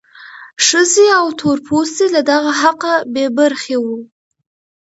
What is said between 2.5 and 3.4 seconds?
حقه بې